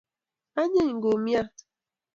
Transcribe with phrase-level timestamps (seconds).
[0.61, 1.53] anyiny kumyat